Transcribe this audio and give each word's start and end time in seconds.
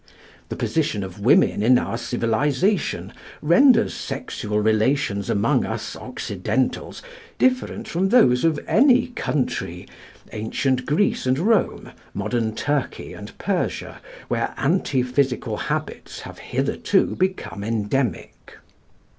The 0.49 0.55
position 0.55 1.03
of 1.03 1.19
women 1.19 1.61
in 1.61 1.77
our 1.77 1.95
civilisation 1.95 3.13
renders 3.39 3.93
sexual 3.93 4.59
relations 4.59 5.29
among 5.29 5.63
us 5.63 5.95
occidentals 5.95 7.03
different 7.37 7.87
from 7.87 8.09
those 8.09 8.43
of 8.43 8.59
any 8.67 9.09
country 9.09 9.87
ancient 10.33 10.87
Greece 10.87 11.27
and 11.27 11.37
Rome, 11.37 11.91
modern 12.15 12.55
Turkey 12.55 13.13
and 13.13 13.37
Persia 13.37 14.01
where 14.27 14.55
antiphysical 14.57 15.59
habits 15.59 16.21
have 16.21 16.39
hitherto 16.39 17.15
become 17.15 17.63
endemic. 17.63 18.57